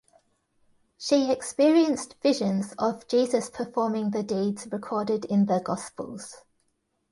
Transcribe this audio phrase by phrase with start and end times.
[0.97, 6.37] She experienced visions of Jesus performing the deeds recorded in the gospels.